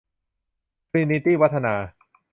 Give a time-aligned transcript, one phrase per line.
[0.89, 1.73] ทรีนีตี้ วัฒนา